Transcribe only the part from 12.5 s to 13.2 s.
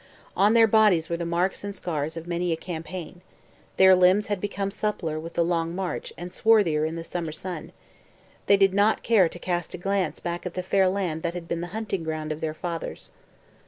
fathers.